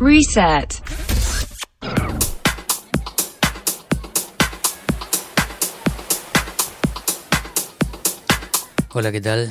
[0.00, 0.80] Reset.
[8.92, 9.50] Hola, ¿qué tal?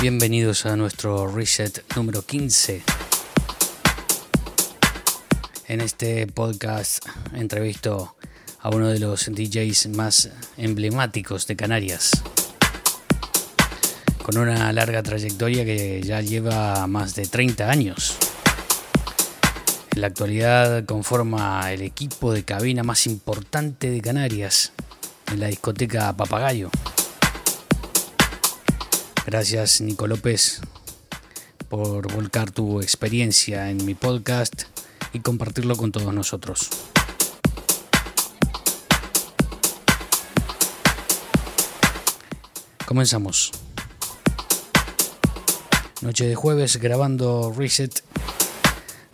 [0.00, 2.82] Bienvenidos a nuestro reset número 15.
[5.68, 7.04] En este podcast
[7.34, 8.16] entrevisto
[8.60, 12.22] a uno de los DJs más emblemáticos de Canarias,
[14.22, 18.21] con una larga trayectoria que ya lleva más de 30 años.
[19.94, 24.72] En la actualidad conforma el equipo de cabina más importante de Canarias,
[25.30, 26.70] en la discoteca Papagayo.
[29.26, 30.62] Gracias Nico López
[31.68, 34.62] por volcar tu experiencia en mi podcast
[35.12, 36.70] y compartirlo con todos nosotros.
[42.86, 43.52] Comenzamos.
[46.00, 48.02] Noche de jueves grabando Reset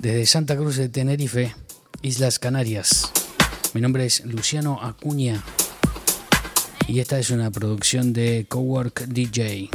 [0.01, 1.55] desde Santa Cruz de Tenerife,
[2.03, 3.11] Islas Canarias.
[3.75, 5.43] Mi nombre es Luciano Acuña
[6.87, 9.71] y esta es una producción de Cowork DJ.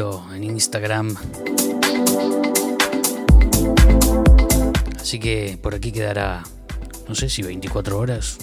[0.00, 1.14] En Instagram.
[4.98, 6.42] Así que por aquí quedará,
[7.06, 8.38] no sé si 24 horas,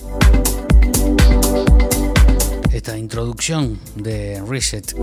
[2.71, 4.93] esta introducción de Reset.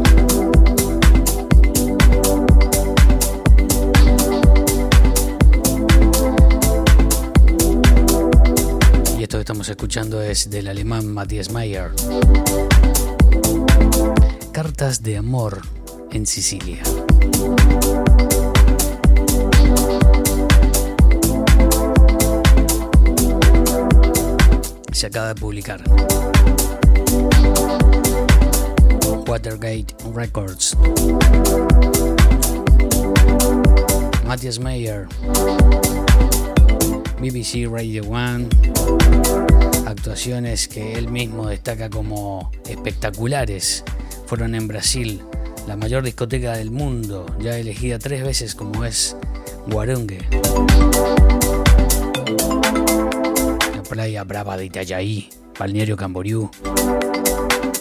[9.19, 11.91] Y esto que estamos escuchando es del alemán Matthias Mayer.
[14.53, 15.84] Cartas de Amor
[16.15, 16.83] en Sicilia.
[24.93, 25.83] Se acaba de publicar.
[29.27, 30.77] Watergate Records.
[34.25, 35.09] Matthias Mayer.
[37.21, 38.49] BBC Radio One.
[39.87, 43.83] Actuaciones que él mismo destaca como espectaculares
[44.27, 45.23] fueron en Brasil,
[45.67, 49.17] la mayor discoteca del mundo, ya elegida tres veces como es
[49.67, 50.21] Guarungue.
[53.75, 56.51] La playa brava de Itajaí, Balneario Camboriú.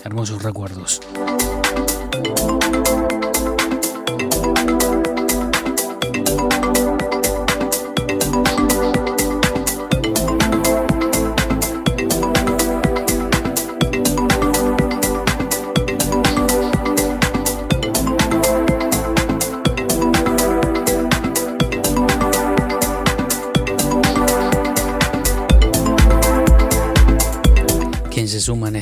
[0.04, 1.02] Hermosos recuerdos.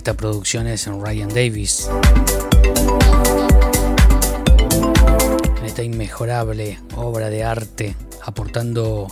[0.01, 1.88] Esta producción es Ryan Davis.
[5.59, 9.06] En esta inmejorable obra de arte, aportando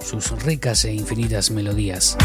[0.00, 2.18] sus ricas e infinitas melodías.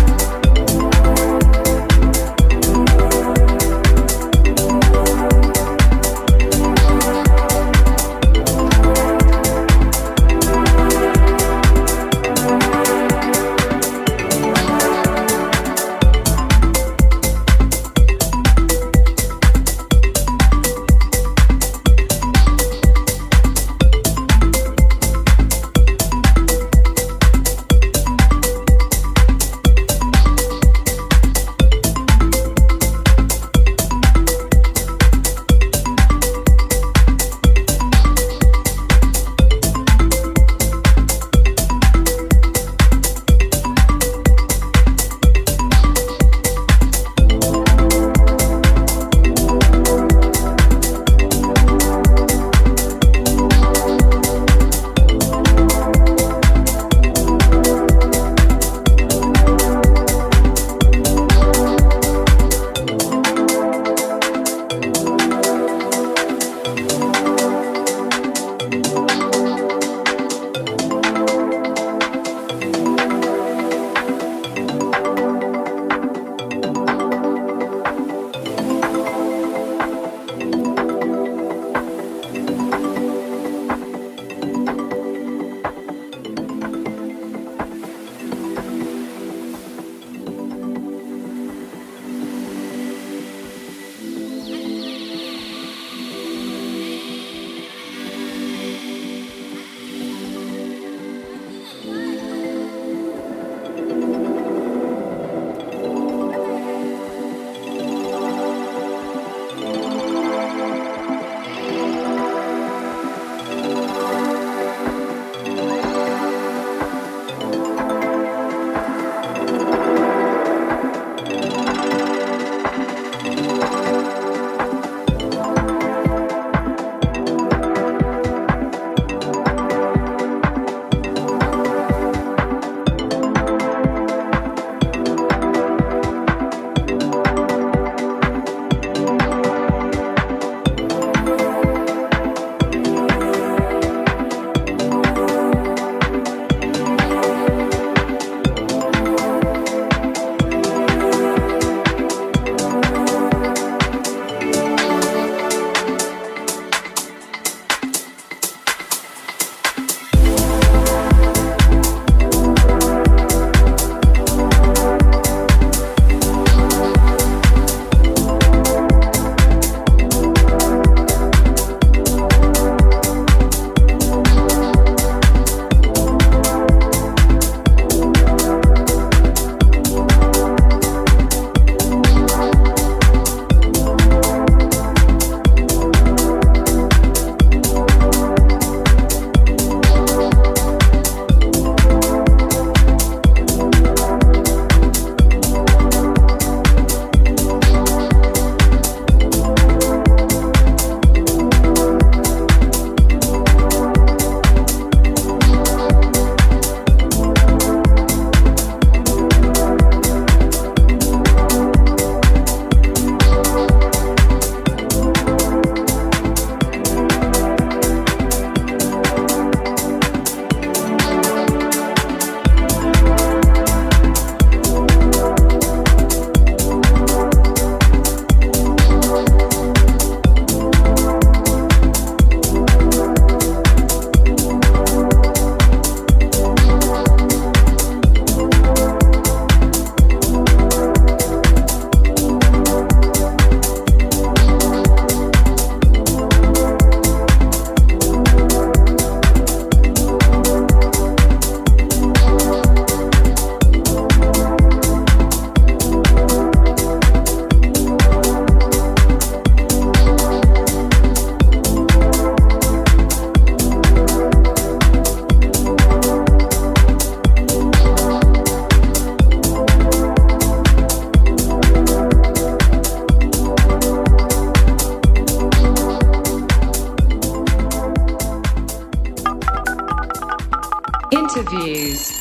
[281.11, 282.11] Interviews.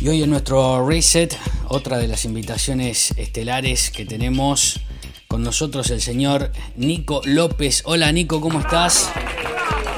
[0.00, 1.36] Y hoy en nuestro reset,
[1.68, 4.80] otra de las invitaciones estelares que tenemos
[5.26, 7.82] con nosotros el señor Nico López.
[7.86, 9.10] Hola Nico, ¿cómo estás?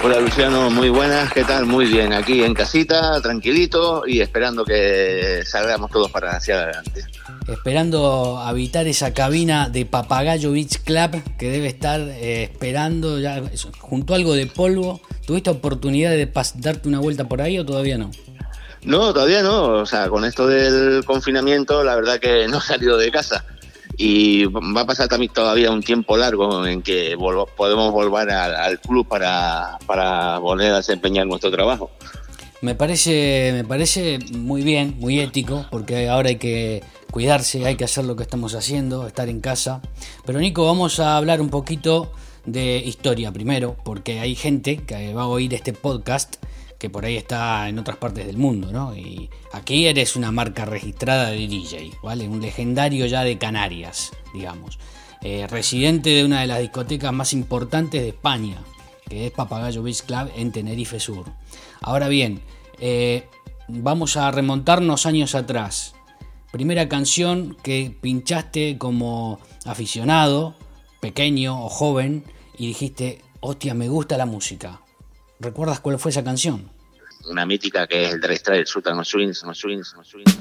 [0.03, 1.67] Hola Luciano, muy buenas, ¿qué tal?
[1.67, 7.05] Muy bien, aquí en casita, tranquilito y esperando que salgamos todos para hacia adelante.
[7.47, 13.43] Esperando habitar esa cabina de Papagayo Beach Club que debe estar eh, esperando ya
[13.79, 15.01] junto a algo de polvo.
[15.27, 18.11] ¿Tuviste oportunidad de darte una vuelta por ahí o todavía no?
[18.85, 19.65] No, todavía no.
[19.81, 23.45] O sea, con esto del confinamiento, la verdad que no he salido de casa.
[23.97, 27.17] Y va a pasar también todavía un tiempo largo en que
[27.57, 31.91] podemos volver al, club para, para volver a desempeñar nuestro trabajo.
[32.61, 37.85] Me parece, me parece muy bien, muy ético, porque ahora hay que cuidarse, hay que
[37.85, 39.83] hacer lo que estamos haciendo, estar en casa.
[40.25, 42.13] Pero Nico, vamos a hablar un poquito
[42.47, 46.37] de historia primero, porque hay gente que va a oír este podcast
[46.79, 48.95] que por ahí está en otras partes del mundo, ¿no?
[48.95, 52.29] Y aquí eres una marca registrada de DJ, ¿vale?
[52.29, 54.79] Un legendario ya de Canarias, digamos.
[55.23, 58.63] Eh, residente de una de las discotecas más importantes de España,
[59.09, 61.27] que es Papagayo Beach Club en Tenerife Sur.
[61.81, 62.43] Ahora bien,
[62.79, 63.29] eh,
[63.69, 65.95] vamos a remontarnos años atrás.
[66.53, 70.55] Primera canción que pinchaste como aficionado,
[71.01, 72.25] pequeño o joven,
[72.57, 74.81] y dijiste, hostia, me gusta la música.
[75.41, 76.71] ¿Recuerdas cuál fue esa canción?
[77.27, 80.39] una mítica que es el de el Sultan Swings, Swings, Swings.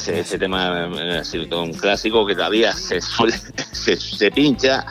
[0.00, 0.88] Ese, ese, tema
[1.18, 3.00] ha sido un clásico que todavía se,
[3.72, 4.84] se, se, pincha,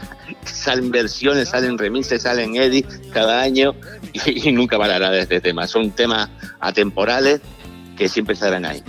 [0.45, 3.75] salen versiones, salen remixes, salen edits cada año
[4.13, 5.67] y, y nunca parará de este tema.
[5.67, 7.41] Son temas atemporales
[7.97, 8.83] que siempre estarán ahí.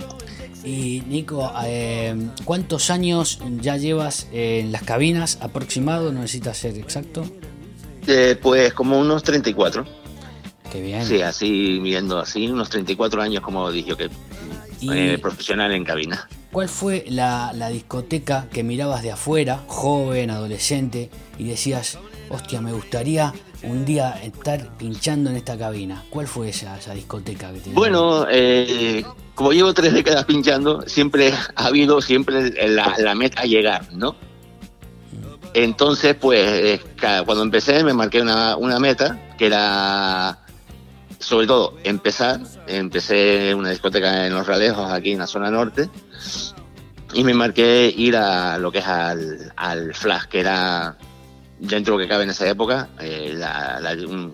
[0.63, 6.11] Y Nico, eh, ¿cuántos años ya llevas en las cabinas aproximado?
[6.11, 7.25] ¿No necesitas ser exacto?
[8.07, 9.85] Eh, pues como unos 34.
[10.71, 11.03] Qué bien.
[11.05, 14.09] Sí, así viendo así, unos 34 años como dije que
[14.81, 16.27] eh, profesional en cabina.
[16.51, 21.97] ¿Cuál fue la, la discoteca que mirabas de afuera, joven, adolescente, y decías,
[22.29, 23.33] hostia, me gustaría
[23.63, 26.03] un día estar pinchando en esta cabina.
[26.09, 27.75] ¿Cuál fue esa, esa discoteca que tenías?
[27.75, 33.45] Bueno, eh, como llevo tres décadas pinchando, siempre ha habido siempre la, la meta a
[33.45, 34.15] llegar, ¿no?
[35.53, 36.79] Entonces, pues,
[37.25, 40.39] cuando empecé me marqué una, una meta que era,
[41.21, 42.41] sobre todo, empezar.
[42.67, 45.89] Empecé una discoteca en Los Ralejos, aquí en la zona norte,
[47.13, 50.97] y me marqué ir a lo que es al, al Flash, que era
[51.59, 53.37] dentro de lo que cabe en esa época, eh,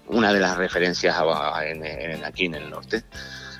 [0.07, 1.15] una de las referencias
[2.25, 3.03] aquí en el norte.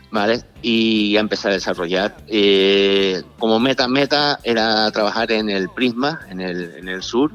[0.09, 0.41] ¿Vale?
[0.61, 2.15] Y a empezar a desarrollar.
[2.27, 7.29] Eh, como meta, meta era trabajar en el Prisma, en el, en el sur,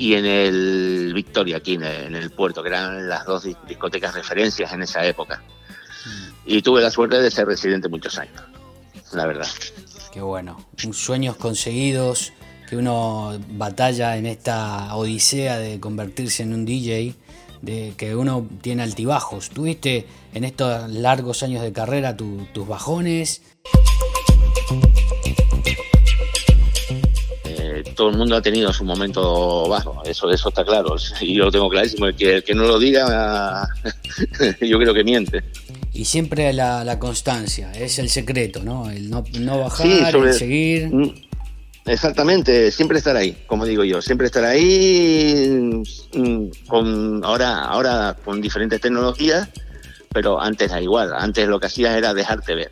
[0.00, 4.80] y en el Victoria, aquí en el, puerto, que eran las dos discotecas referencias en
[4.80, 5.42] esa época.
[6.46, 8.42] Y tuve la suerte de ser residente muchos años,
[9.12, 9.46] la verdad.
[10.10, 10.56] Qué bueno.
[10.92, 12.32] Sueños conseguidos,
[12.66, 17.14] que uno batalla en esta odisea de convertirse en un DJ,
[17.60, 19.50] de que uno tiene altibajos.
[19.50, 23.42] ¿Tuviste en estos largos años de carrera tus bajones?
[28.00, 31.50] Todo el mundo ha tenido su momento bajo, eso, eso está claro, y yo lo
[31.50, 33.68] tengo clarísimo, el que, que no lo diga,
[34.62, 35.44] yo creo que miente.
[35.92, 38.88] Y siempre la, constancia, es el secreto, ¿no?
[38.88, 39.22] El no,
[39.58, 40.88] bajar, el seguir.
[40.88, 41.12] Mm,
[41.84, 48.40] Exactamente, siempre estar ahí, como digo yo, siempre estar ahí mm, con ahora ahora con
[48.40, 49.46] diferentes tecnologías,
[50.10, 52.70] pero antes era igual, antes lo que hacías era dejarte ver.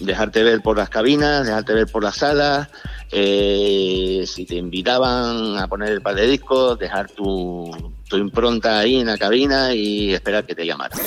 [0.00, 2.68] Dejarte ver por las cabinas, dejarte ver por las salas,
[3.16, 7.70] eh, si te invitaban a poner el par de discos, dejar tu,
[8.08, 10.98] tu impronta ahí en la cabina y esperar que te llamaran.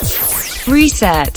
[0.65, 1.33] Reset.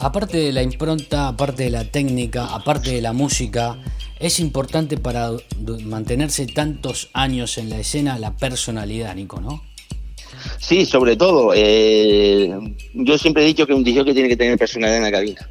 [0.00, 3.78] Aparte de la impronta, aparte de la técnica, aparte de la música,
[4.18, 5.30] es importante para
[5.84, 9.62] mantenerse tantos años en la escena la personalidad, Nico, ¿no?
[10.58, 11.52] Sí, sobre todo.
[11.54, 12.50] Eh,
[12.94, 15.48] yo siempre he dicho que un DJ que tiene que tener personalidad en la cabina.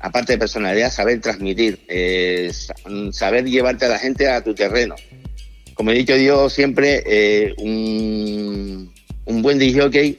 [0.00, 2.50] Aparte de personalidad, saber transmitir, eh,
[3.12, 4.94] saber llevarte a la gente a tu terreno.
[5.74, 8.92] Como he dicho yo siempre, eh, un,
[9.26, 10.16] un buen DJ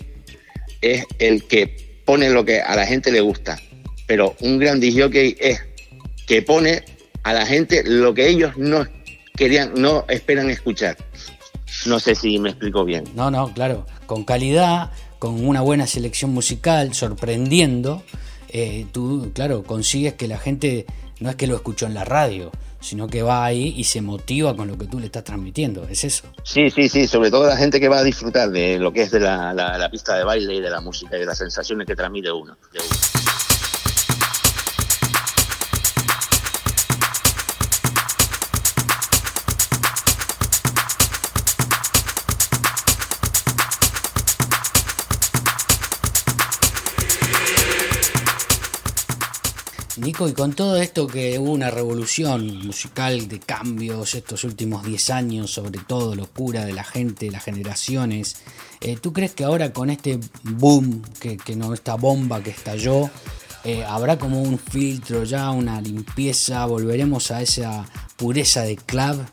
[0.82, 3.60] es el que pone lo que a la gente le gusta,
[4.08, 5.62] pero un gran DJ es
[6.28, 6.84] que pone
[7.24, 8.86] a la gente lo que ellos no
[9.36, 10.98] querían, no esperan escuchar.
[11.86, 13.06] No sé si me explico bien.
[13.16, 18.04] No, no, claro, con calidad, con una buena selección musical, sorprendiendo.
[18.52, 20.86] Eh, tú, claro, consigues que la gente
[21.20, 24.56] no es que lo escuchó en la radio, sino que va ahí y se motiva
[24.56, 26.24] con lo que tú le estás transmitiendo, ¿es eso?
[26.44, 29.12] Sí, sí, sí, sobre todo la gente que va a disfrutar de lo que es
[29.12, 31.96] de la, la, pista de baile y de la música y de las sensaciones que
[31.96, 32.58] transmite uno.
[32.74, 33.51] De uno.
[50.02, 55.12] Nico, y con todo esto que hubo una revolución musical de cambios estos últimos 10
[55.12, 58.42] años, sobre todo locura de la gente, las generaciones,
[58.82, 63.12] eh, ¿tú crees que ahora con este boom, que, no esta bomba que estalló,
[63.64, 67.86] eh, habrá como un filtro ya, una limpieza, volveremos a esa
[68.18, 69.24] pureza de club?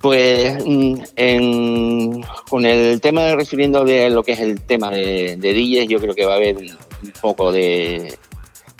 [0.00, 6.00] Pues mm, con el tema refiriendo de lo que es el tema de, de yo
[6.00, 8.18] creo que va a haber un poco de,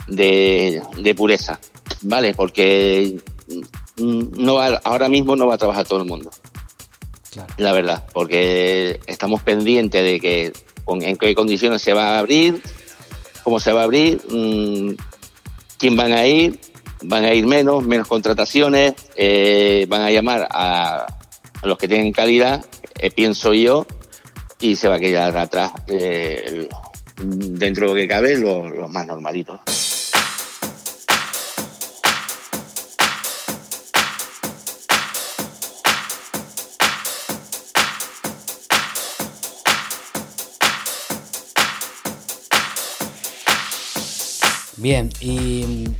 [0.06, 1.58] de, pureza,
[2.02, 2.34] ¿vale?
[2.34, 3.18] Porque
[3.96, 6.30] no ahora mismo no va a trabajar todo el mundo.
[7.58, 10.52] La verdad, porque estamos pendientes de que
[10.88, 12.62] en qué condiciones se va a abrir,
[13.42, 14.94] cómo se va a abrir, mm,
[15.78, 16.58] quién van a ir,
[17.02, 21.06] van a ir menos, menos contrataciones, eh, van a llamar a,
[21.62, 22.64] los que tienen calidad,
[22.98, 23.86] eh, pienso yo,
[24.60, 26.68] y se va a quedar atrás, eh,
[27.18, 29.60] dentro de lo que cabe, los más normalitos.
[44.76, 45.94] Bien, y mm,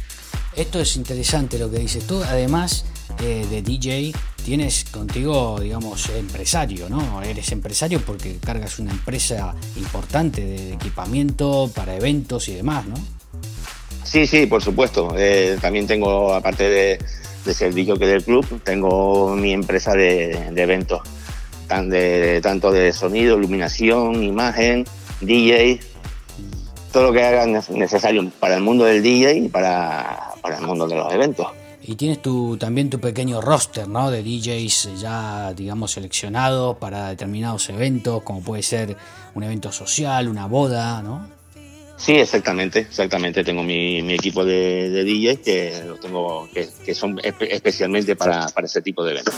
[0.56, 2.23] esto es interesante lo que dices tú.
[2.23, 2.85] Además
[3.23, 4.12] eh, de DJ,
[4.45, 7.23] tienes contigo, digamos, empresario, ¿no?
[7.23, 12.97] Eres empresario porque cargas una empresa importante de equipamiento para eventos y demás, ¿no?
[14.04, 15.14] Sí, sí, por supuesto.
[15.16, 21.00] Eh, también tengo, aparte de, ser DJ que del club, tengo mi empresa de, eventos,
[21.68, 24.85] de, tanto de sonido, iluminación, imagen,
[25.21, 25.80] DJ,
[26.93, 30.97] todo lo que hagan necesario para el mundo del DJ y para, el mundo de
[30.97, 31.47] los eventos.
[31.83, 34.11] Y tienes tu, también tu pequeño roster, ¿no?
[34.11, 38.97] De DJs ya, digamos, seleccionados para determinados eventos, como puede ser
[39.35, 41.37] un evento social, una boda, ¿no?
[41.97, 43.43] Sí, exactamente, exactamente.
[43.45, 48.83] Tengo mi, equipo de, de, DJs que los tengo, que, son especialmente para, para, ese
[48.83, 49.35] tipo de eventos.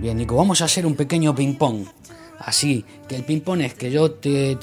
[0.00, 1.84] Bien, Nico, vamos a hacer un pequeño ping-pong.
[2.38, 4.56] Así, que el ping-pong es que yo te,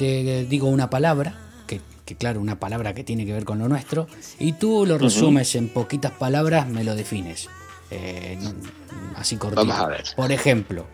[0.50, 4.08] digo una palabra, que, claro, una palabra que tiene que ver con lo nuestro,
[4.40, 7.50] y tú lo resumes en poquitas palabras, me lo defines.
[7.92, 8.40] Eh,
[9.16, 9.64] así cortito.
[9.64, 10.06] Vamos a ver.
[10.16, 10.86] Por ejemplo,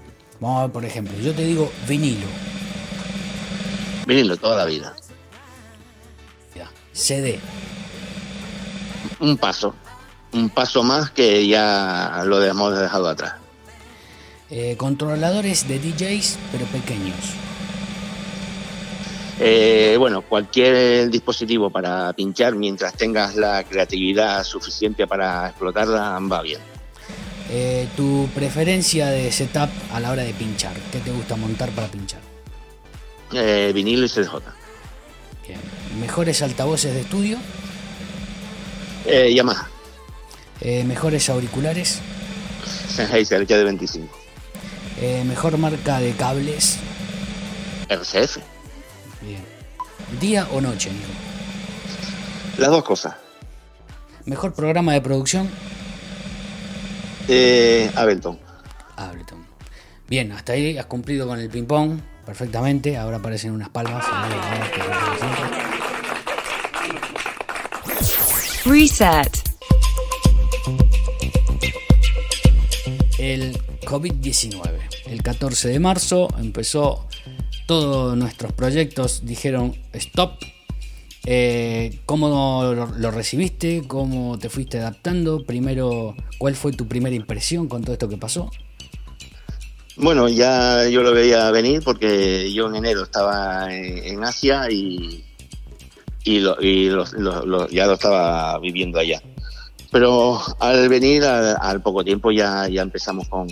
[0.41, 2.27] vamos a ver, por ejemplo, yo te digo vinilo.
[4.05, 4.93] Vinilo toda la vida.
[6.53, 6.69] Ya.
[6.91, 7.39] CD.
[9.21, 9.73] Un paso.
[10.33, 13.42] Un paso más que ya lo hemos dejado atrás.
[14.55, 17.17] Eh, controladores de DJs, pero pequeños.
[19.39, 26.59] Eh, bueno, cualquier dispositivo para pinchar mientras tengas la creatividad suficiente para explotarla va bien.
[27.49, 30.75] Eh, ¿Tu preferencia de setup a la hora de pinchar?
[30.91, 32.21] ¿Qué te gusta montar para pinchar?
[33.73, 34.35] vinilo y CDJ.
[35.99, 37.39] ¿Mejores altavoces de estudio?
[39.33, 39.67] Yamaha.
[40.61, 42.01] ¿Mejores auriculares?
[42.87, 44.22] Sennheiser, de 25.
[45.01, 46.77] Eh, mejor marca de cables.
[47.89, 48.37] RCF.
[49.21, 49.43] Bien.
[50.19, 50.91] ¿Día o noche,
[52.57, 53.15] Las dos cosas.
[54.25, 55.49] Mejor programa de producción.
[57.27, 58.39] Eh, Ableton.
[58.95, 59.45] Ableton.
[60.07, 62.97] Bien, hasta ahí has cumplido con el ping-pong perfectamente.
[62.97, 64.05] Ahora aparecen unas palmas.
[68.65, 69.43] Reset.
[73.17, 74.61] El COVID-19.
[75.07, 77.07] El 14 de marzo empezó
[77.67, 80.31] todos nuestros proyectos, dijeron stop.
[81.25, 83.83] Eh, ¿Cómo lo, recibiste?
[83.87, 85.45] ¿Cómo te fuiste adaptando?
[85.45, 88.51] Primero, ¿cuál fue tu primera impresión con todo esto que pasó?
[89.95, 95.23] Bueno, ya yo lo veía venir porque yo en enero estaba en, Asia y,
[96.25, 99.21] y, ya lo estaba viviendo allá.
[99.93, 103.47] Pero al venir, al, poco tiempo, ya, ya empezamos con,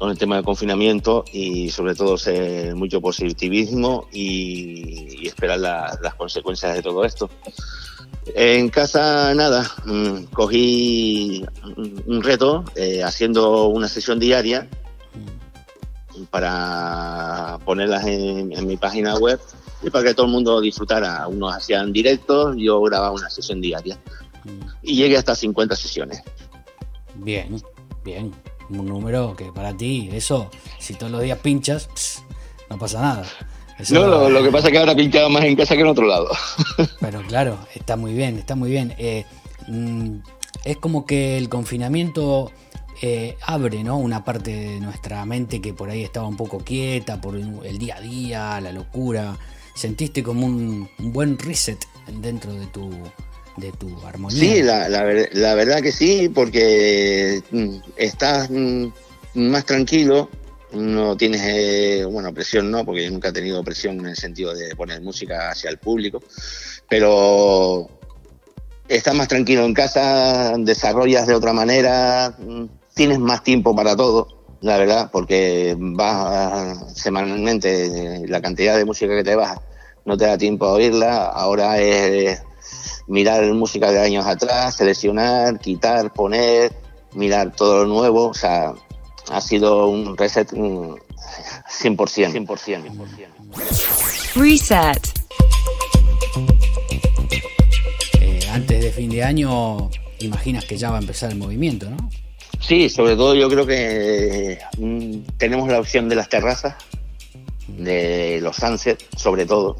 [0.00, 6.74] con el tema del confinamiento y sobre todo ser mucho positivismo y, esperar las consecuencias
[6.74, 7.28] de todo esto.
[8.34, 11.44] En casa nada, mm, cogí
[12.06, 14.66] un reto eh, haciendo una sesión diaria
[16.30, 19.38] para ponerlas en, en mi página web
[19.82, 21.28] y para que todo el mundo disfrutara.
[21.28, 23.98] Unos hacían directos, yo grababa una sesión diaria.
[24.82, 26.22] Y llegué hasta 50 sesiones.
[27.16, 27.60] Bien,
[28.02, 28.32] bien.
[28.70, 32.22] Un número que para ti, eso, si todos los días pinchas, pss,
[32.70, 33.26] no pasa nada.
[33.78, 35.80] Eso- No, lo, lo que pasa es que ahora he pinchado más en casa que
[35.82, 36.28] en otro lado.
[37.00, 38.94] Pero claro, está muy bien, está muy bien.
[38.98, 39.24] Eh,
[39.68, 40.16] mm,
[40.64, 42.52] es como que el confinamiento
[43.02, 43.96] eh, abre ¿no?
[43.96, 47.96] una parte de nuestra mente que por ahí estaba un poco quieta por el día
[47.96, 49.36] a día, la locura.
[49.74, 51.78] Sentiste como un, un buen reset
[52.20, 52.90] dentro de tu,
[53.56, 54.38] de tu armonía.
[54.38, 58.86] Sí, la, la ver- la verdad que sí, porque mm, estás mm,
[59.34, 60.28] más tranquilo,
[60.72, 64.54] no tienes, eh, bueno, presión no, porque yo nunca he tenido presión en el sentido
[64.54, 66.22] de poner música hacia el público,
[66.88, 67.88] pero
[68.88, 74.28] estás más tranquilo en casa, desarrollas de otra manera, mm, tienes más tiempo para todo,
[74.60, 79.58] la verdad, porque vas semanalmente, la cantidad de música que te vas
[80.04, 82.42] no te da tiempo a oírla, ahora es
[83.06, 86.72] mirar música de años atrás, seleccionar, quitar, poner,
[87.14, 88.74] mirar todo lo nuevo, o sea,
[89.30, 90.94] ha sido un reset mm,
[91.82, 94.34] 100%, 100%, 100%.
[94.34, 95.20] Reset.
[98.20, 102.10] Eh, antes de fin de año, imaginas que ya va a empezar el movimiento, ¿no?
[102.60, 106.74] Sí, sobre todo yo creo que mm, tenemos la opción de las terrazas,
[107.66, 109.76] de los sunsets, sobre todo.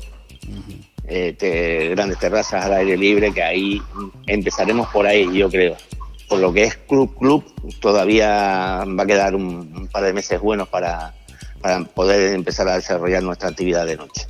[1.12, 3.83] Eh, te- grandes terrazas al aire libre, que ahí
[4.29, 5.77] empezaremos por ahí, yo creo.
[6.29, 7.44] Por lo que es club, club,
[7.81, 9.44] todavía va a quedar un,
[9.77, 11.12] un par de meses buenos para,
[11.61, 14.27] para poder empezar a desarrollar nuestra actividad de noche.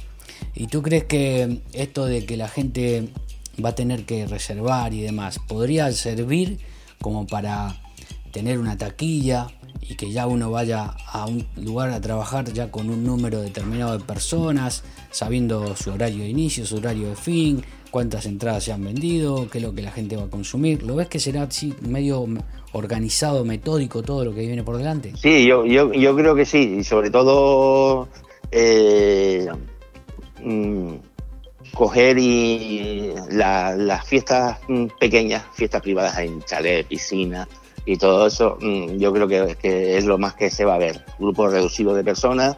[0.55, 3.09] ¿Y tú crees que esto de que la gente
[3.63, 6.59] va a tener que reservar y demás, podría servir
[7.03, 7.77] como para
[8.33, 9.49] tener una taquilla
[9.83, 13.99] y que ya uno vaya a un lugar a trabajar ya con un número determinado
[13.99, 18.85] de personas, sabiendo su horario de inicio, su horario de fin, cuántas entradas se han
[18.85, 20.83] vendido, qué es lo que la gente va a consumir?
[20.83, 22.27] ¿Lo ves que será así medio
[22.73, 25.13] organizado, metódico todo lo que viene por delante?
[25.17, 28.09] Sí, yo, yo, yo creo que sí, y sobre todo
[28.53, 29.49] eh,
[30.43, 30.95] mm,
[31.75, 37.49] coger y la- las fiestas mm, pequeñas, fiestas privadas en chalet, piscina
[37.85, 41.05] y todo eso, mm, yo creo que, es lo más que se va a ver.
[41.19, 42.57] Grupos reducidos de personas,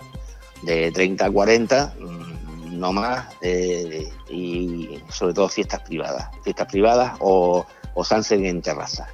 [0.63, 2.32] de 30 a 40, mm,
[2.73, 9.07] no más, eh, y sobre todo fiestas privadas, fiestas privadas o, o sunset en terraza.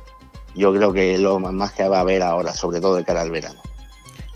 [0.55, 3.21] Yo creo que es lo más que va a haber ahora, sobre todo de cara
[3.21, 3.61] al verano.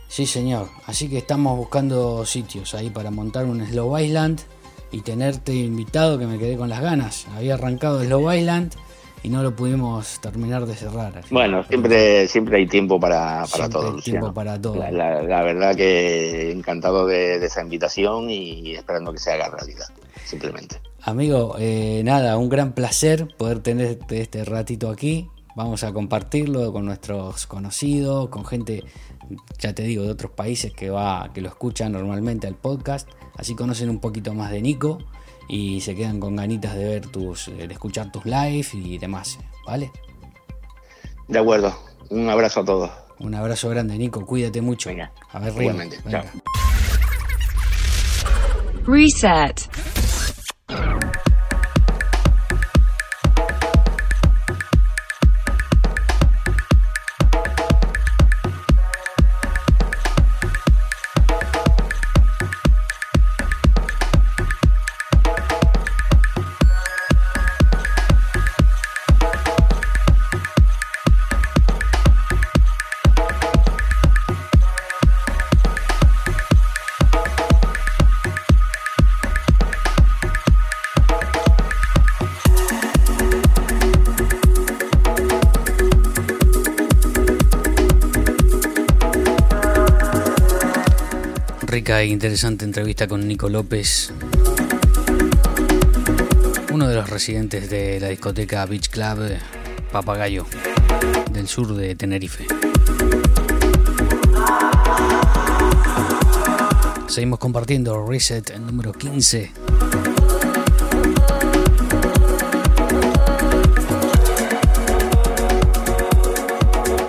[0.08, 0.68] Sí, señor.
[0.86, 4.40] Así que estamos buscando sitios ahí para montar un Slow Island
[4.90, 7.26] y tenerte invitado, que me quedé con las ganas.
[7.34, 8.74] Había arrancado Slow Island
[9.22, 11.16] y no lo pudimos terminar de cerrar.
[11.18, 14.20] Así Bueno, siempre siempre hay tiempo para, para Siempre todo, hay Luciano.
[14.20, 14.76] tiempo para todo.
[14.76, 19.48] La, la- la verdad que encantado de, de esa invitación y esperando que se haga
[19.50, 19.86] realidad,
[20.24, 20.80] simplemente.
[21.02, 25.28] Amigo, eh, nada, un gran placer poder tener este ratito aquí.
[25.54, 28.84] Vamos a compartirlo con nuestros conocidos, con gente,
[29.58, 33.06] ya te digo, de otros países que va, que lo escuchan normalmente al podcast.
[33.36, 34.98] Así conocen un poquito más de Nico
[35.54, 39.92] y se quedan con ganitas de ver tus, de escuchar tus live y demás, ¿vale?
[41.28, 41.76] De acuerdo,
[42.08, 42.90] un abrazo a todos.
[43.18, 44.88] Un abrazo grande, Nico, cuídate mucho.
[44.88, 45.62] Venga, a ver, Río.
[45.64, 46.22] igualmente, Venga.
[46.22, 46.40] chao.
[48.86, 49.68] Reset.
[92.04, 94.12] Interesante entrevista con Nico López,
[96.72, 99.36] uno de los residentes de la discoteca Beach Club
[99.92, 100.44] Papagayo,
[101.30, 102.46] del sur de Tenerife.
[107.06, 109.52] Seguimos compartiendo Reset número 15.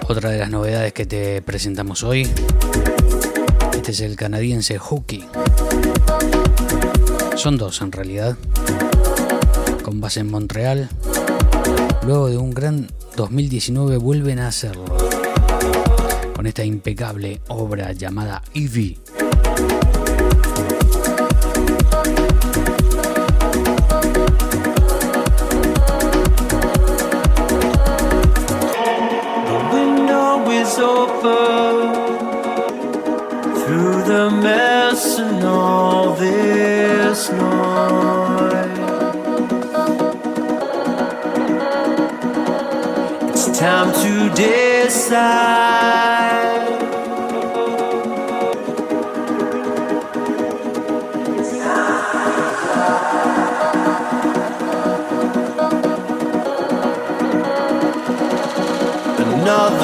[0.07, 2.29] Otra de las novedades que te presentamos hoy
[3.83, 5.25] este es el canadiense Hookie.
[7.35, 8.37] Son dos en realidad.
[9.83, 10.87] Con base en Montreal.
[12.05, 14.85] Luego de un gran 2019 vuelven a hacerlo.
[16.33, 18.99] Con esta impecable obra llamada Ivy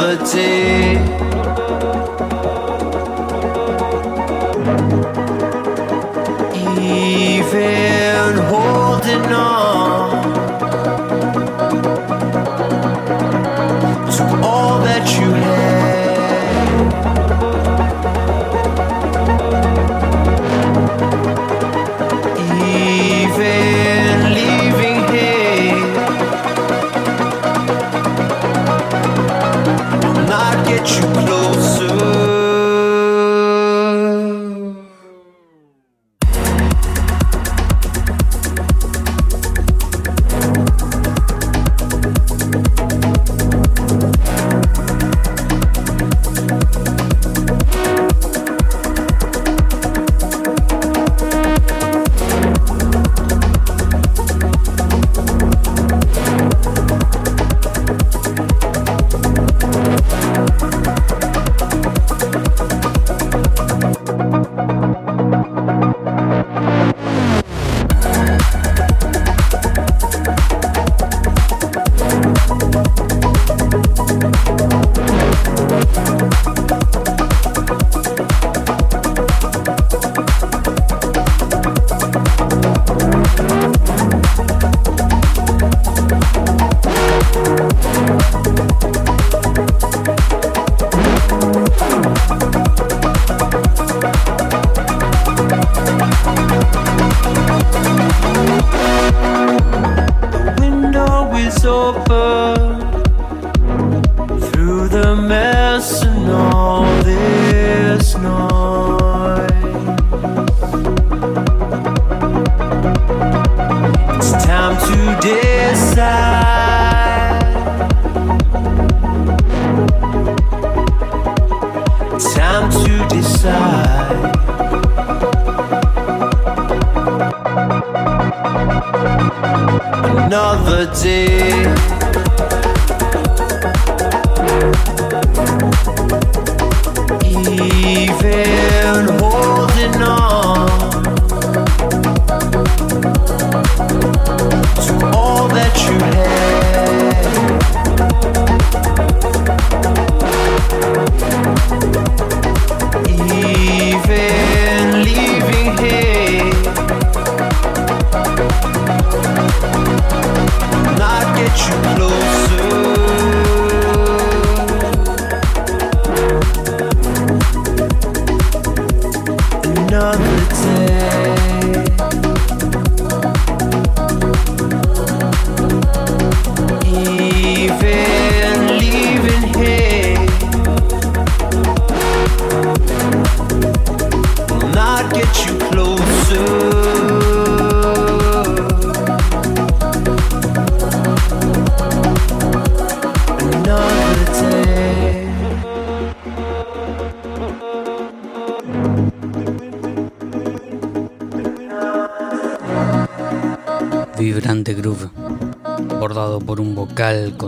[0.09, 0.97] melody.
[6.81, 9.78] even holding on.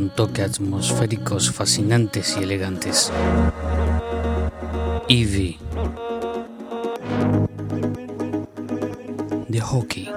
[0.02, 3.12] con toques atmosféricos fascinantes y elegantes.
[5.08, 5.60] Ivy
[9.48, 10.10] de hockey.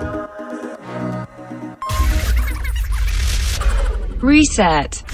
[4.23, 5.14] Reset.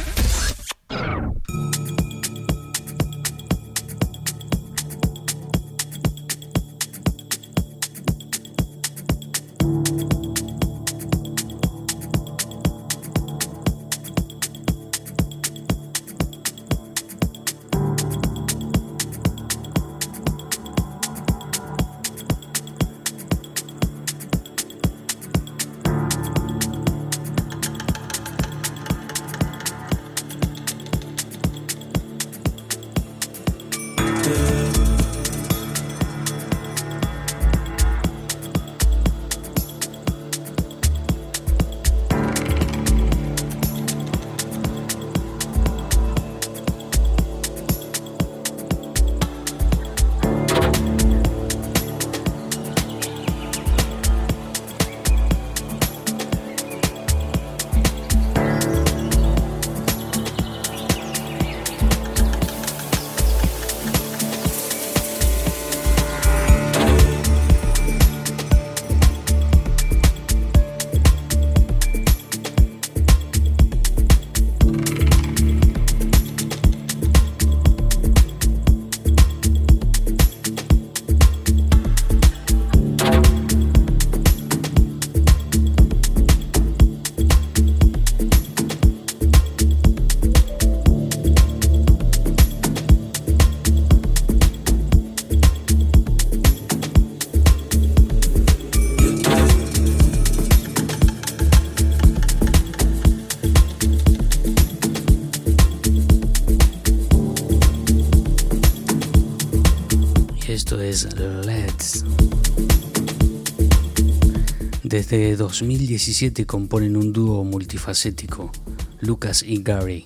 [115.11, 118.53] Desde 2017 componen un dúo multifacético,
[119.01, 120.05] Lucas y Gary.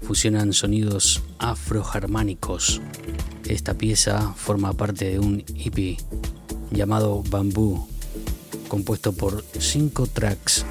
[0.00, 2.80] Fusionan sonidos afrogermánicos.
[3.48, 5.96] Esta pieza forma parte de un EP
[6.72, 7.86] llamado Bamboo,
[8.66, 10.66] compuesto por 5 tracks.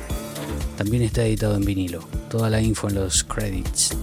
[0.76, 2.02] También está editado en vinilo.
[2.30, 3.96] Toda la info en los credits.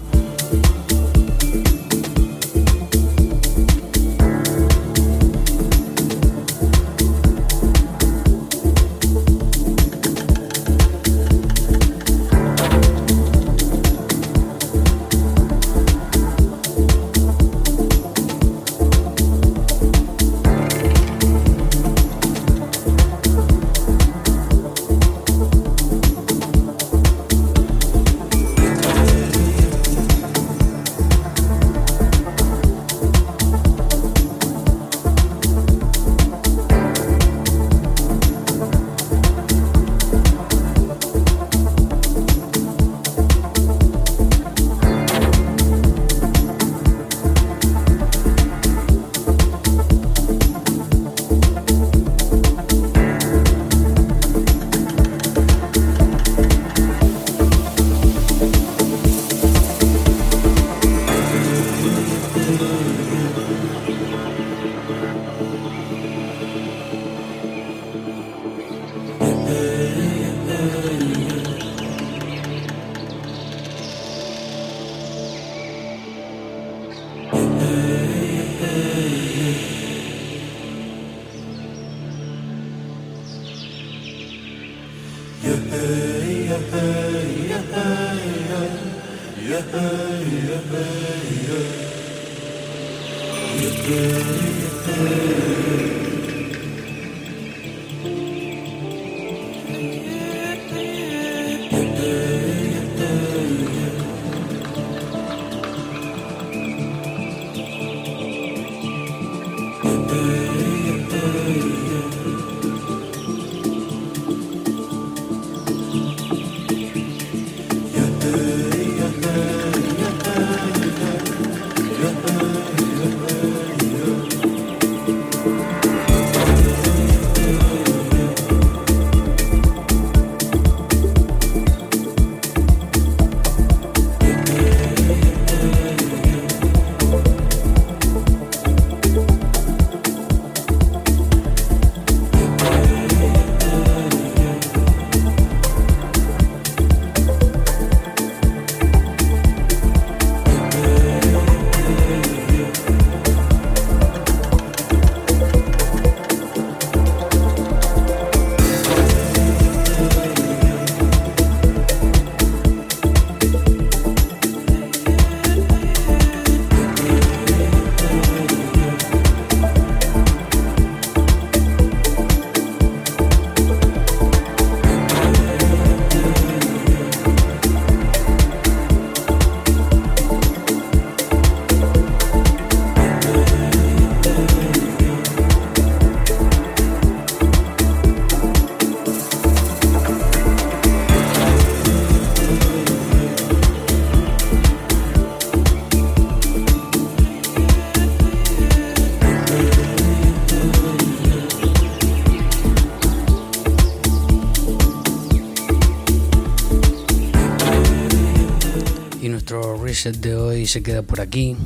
[209.89, 211.57] De hoy se queda por aquí.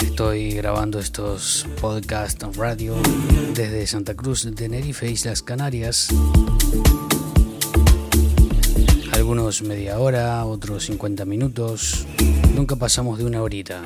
[0.00, 2.94] Estoy grabando estos podcasts en radio
[3.52, 6.08] desde Santa Cruz de Tenerife, Islas Canarias.
[9.12, 12.06] Algunos media hora, otros 50 minutos.
[12.54, 13.82] Nunca pasamos de una horita.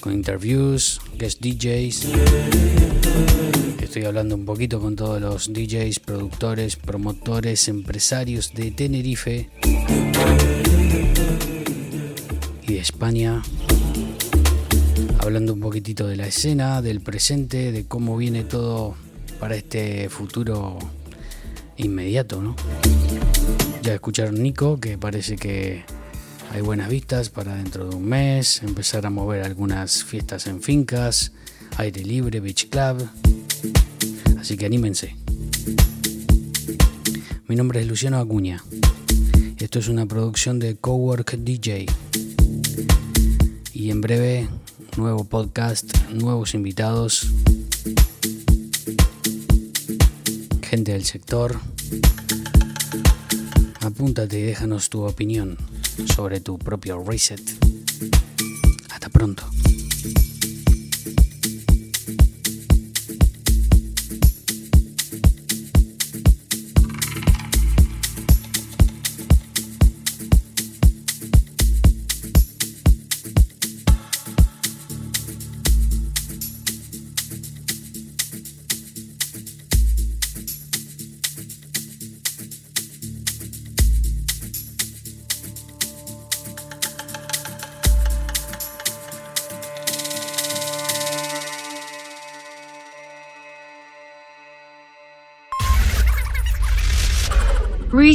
[0.00, 2.06] Con interviews, guest DJs.
[3.92, 9.50] Estoy hablando un poquito con todos los DJs, productores, promotores, empresarios de Tenerife
[12.62, 13.42] y de España.
[15.18, 18.94] Hablando un poquitito de la escena, del presente, de cómo viene todo
[19.38, 20.78] para este futuro
[21.76, 22.56] inmediato, ¿no?
[23.82, 25.84] Ya escucharon Nico, que parece que
[26.50, 31.32] hay buenas vistas para dentro de un mes, empezar a mover algunas fiestas en fincas,
[31.76, 33.06] aire libre, beach club.
[34.42, 35.14] Así que anímense.
[37.46, 38.60] Mi nombre es Luciano Acuña.
[39.58, 41.86] Esto es una producción de Cowork DJ.
[43.72, 44.48] Y en breve
[44.96, 47.28] nuevo podcast, nuevos invitados,
[50.60, 51.60] gente del sector.
[53.78, 55.56] Apúntate y déjanos tu opinión
[56.16, 57.40] sobre tu propio reset.
[58.90, 59.44] Hasta pronto.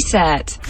[0.08, 0.67] Reset.